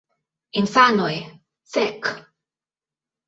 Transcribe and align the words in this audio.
Infanoj: 0.61 1.17
"Fek!" 1.75 2.09